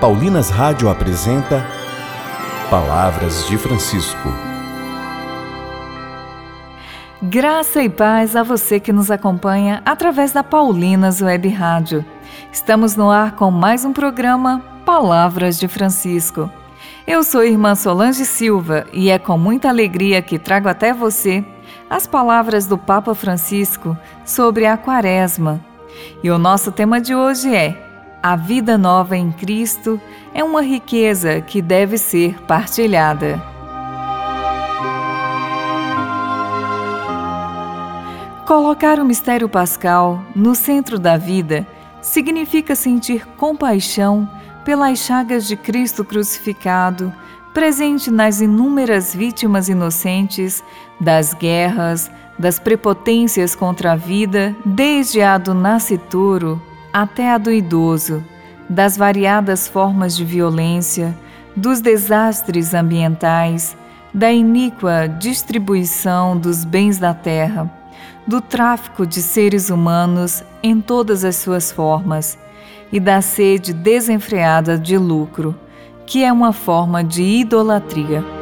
[0.00, 1.66] Paulinas Rádio apresenta
[2.68, 4.28] Palavras de Francisco.
[7.22, 12.04] Graça e paz a você que nos acompanha através da Paulinas Web Rádio.
[12.52, 16.50] Estamos no ar com mais um programa Palavras de Francisco.
[17.06, 21.42] Eu sou irmã Solange Silva e é com muita alegria que trago até você
[21.88, 25.58] as palavras do Papa Francisco sobre a Quaresma.
[26.22, 27.85] E o nosso tema de hoje é
[28.28, 30.00] a vida nova em Cristo
[30.34, 33.40] é uma riqueza que deve ser partilhada.
[38.44, 41.64] Colocar o mistério pascal no centro da vida
[42.02, 44.28] significa sentir compaixão
[44.64, 47.14] pelas chagas de Cristo crucificado,
[47.54, 50.64] presente nas inúmeras vítimas inocentes
[51.00, 56.60] das guerras, das prepotências contra a vida, desde a do nascituro
[56.98, 58.24] até a do idoso,
[58.70, 61.14] das variadas formas de violência,
[61.54, 63.76] dos desastres ambientais,
[64.14, 67.70] da iníqua distribuição dos bens da terra,
[68.26, 72.38] do tráfico de seres humanos em todas as suas formas
[72.90, 75.54] e da sede desenfreada de lucro,
[76.06, 78.35] que é uma forma de idolatria.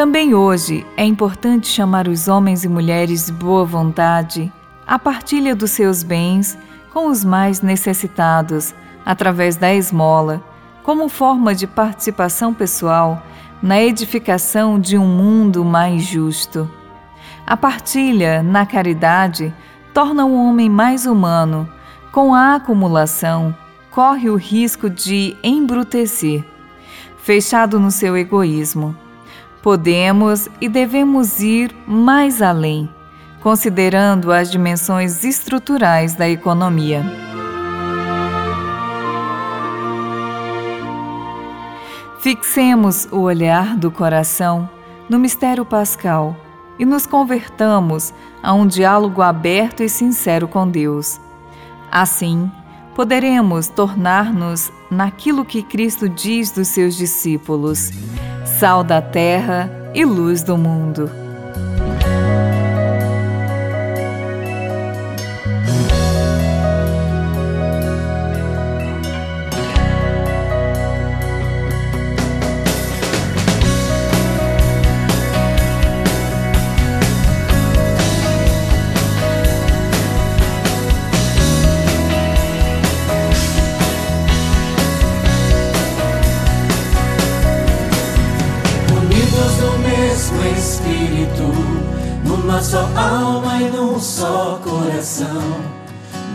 [0.00, 4.50] Também hoje é importante chamar os homens e mulheres de boa vontade
[4.86, 6.56] à partilha dos seus bens
[6.90, 10.42] com os mais necessitados, através da esmola,
[10.82, 13.22] como forma de participação pessoal
[13.62, 16.66] na edificação de um mundo mais justo.
[17.46, 19.54] A partilha na caridade
[19.92, 21.68] torna o homem mais humano.
[22.10, 23.54] Com a acumulação,
[23.90, 26.42] corre o risco de embrutecer,
[27.18, 28.96] fechado no seu egoísmo.
[29.62, 32.88] Podemos e devemos ir mais além,
[33.42, 37.04] considerando as dimensões estruturais da economia.
[42.20, 44.68] Fixemos o olhar do coração
[45.10, 46.36] no mistério pascal
[46.78, 51.20] e nos convertamos a um diálogo aberto e sincero com Deus.
[51.92, 52.50] Assim,
[52.94, 57.90] poderemos tornar-nos naquilo que Cristo diz dos seus discípulos
[58.60, 61.19] sal da terra e luz do mundo.
[92.70, 95.42] Só alma e num só coração,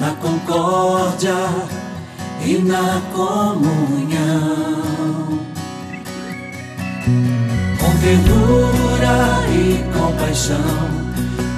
[0.00, 1.32] na concórdia
[2.44, 4.82] e na comunhão.
[7.78, 10.56] Com ternura e compaixão,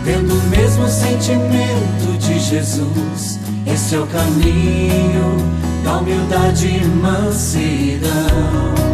[0.05, 5.39] tendo o mesmo sentimento de Jesus, esse é o caminho
[5.85, 8.86] da humildade e mansidão.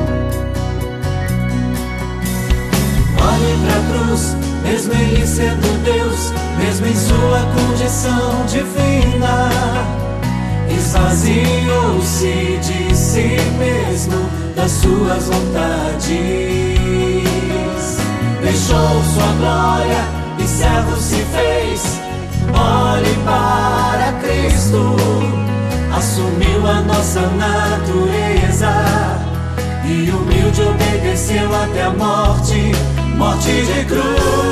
[7.83, 9.51] Condição divina,
[10.71, 16.13] esvaziou-se de si mesmo, das suas vontades,
[18.41, 20.05] deixou sua glória
[20.39, 22.01] e servo se fez.
[22.55, 24.97] Olhe para Cristo,
[25.93, 28.71] assumiu a nossa natureza.
[29.85, 32.73] E humilde obedeceu até a morte.
[33.17, 34.52] Morte de cruz.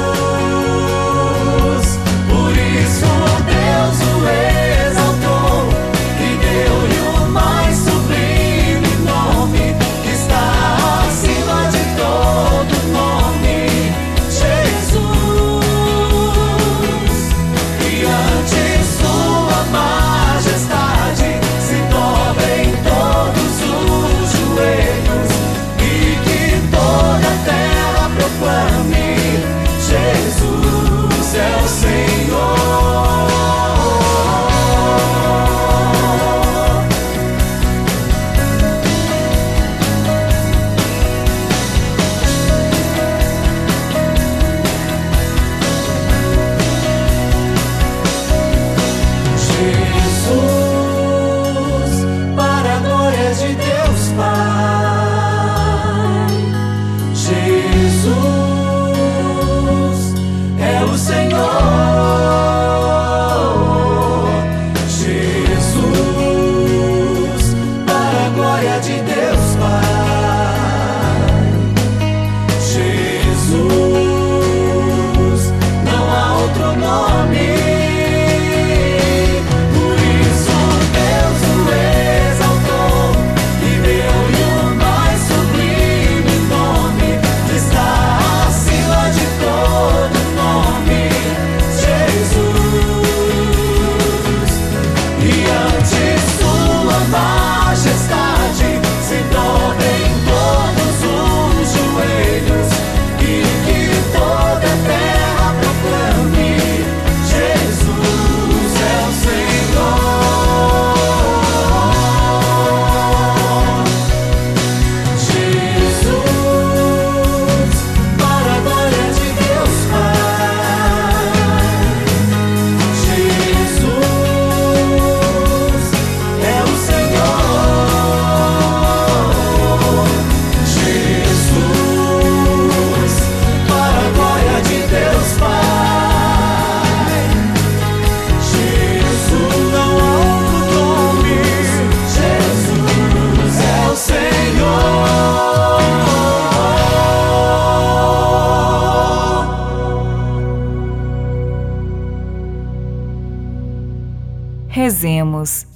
[154.71, 155.67] Rezemos.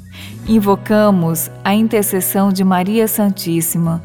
[0.46, 4.02] Invocamos a intercessão de Maria Santíssima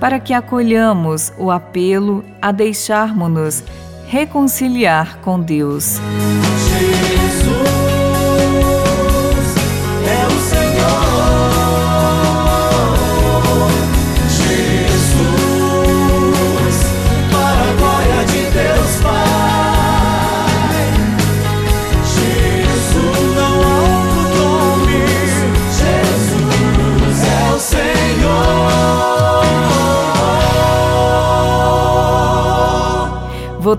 [0.00, 3.62] para que acolhamos o apelo a deixarmos-nos
[4.08, 6.00] reconciliar com Deus.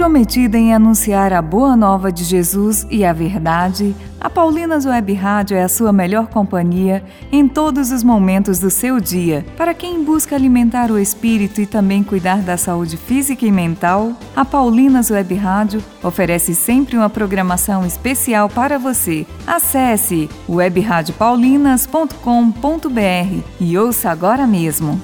[0.00, 5.58] Comprometida em anunciar a boa nova de Jesus e a verdade, a Paulinas Web Rádio
[5.58, 9.44] é a sua melhor companhia em todos os momentos do seu dia.
[9.58, 14.42] Para quem busca alimentar o espírito e também cuidar da saúde física e mental, a
[14.42, 19.26] Paulinas Web Rádio oferece sempre uma programação especial para você.
[19.46, 24.98] Acesse webradiopaulinas.com.br e ouça agora mesmo.